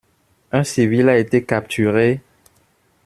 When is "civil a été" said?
0.63-1.43